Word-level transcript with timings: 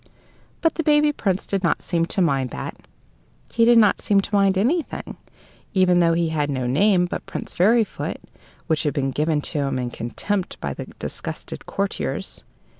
But 0.61 0.73
the 0.73 0.83
baby 0.83 1.11
Prince 1.11 1.45
did 1.45 1.61
not 1.61 1.83
seem 1.83 2.07
to 2.07 2.23
mind 2.23 2.49
that 2.49 2.75
he 3.53 3.65
did 3.65 3.77
not 3.77 4.01
seem 4.01 4.19
to 4.21 4.33
mind 4.33 4.57
anything, 4.57 5.15
even 5.75 5.99
though 5.99 6.13
he 6.13 6.29
had 6.29 6.49
no 6.49 6.65
name 6.65 7.05
but 7.05 7.27
Prince 7.27 7.53
Fairyfoot, 7.53 8.17
which 8.65 8.81
had 8.81 8.95
been 8.95 9.11
given 9.11 9.43
him 9.45 9.77
in 9.77 9.91
contempt 9.91 10.59
by 10.59 10.73
the 10.73 10.85
disgusted 10.97 11.67
courtiers. 11.67 12.43